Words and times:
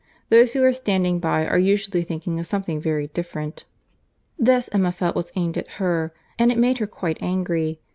Those 0.29 0.53
who 0.53 0.63
are 0.63 0.73
standing 0.73 1.19
by 1.19 1.45
are 1.45 1.59
usually 1.59 2.01
thinking 2.01 2.39
of 2.39 2.47
something 2.47 2.81
very 2.81 3.05
different." 3.09 3.65
This 4.35 4.67
Emma 4.73 4.91
felt 4.91 5.15
was 5.15 5.31
aimed 5.35 5.59
at 5.59 5.73
her; 5.77 6.11
and 6.39 6.51
it 6.51 6.57
made 6.57 6.79
her 6.79 6.87
quite 6.87 7.19
angry. 7.21 7.79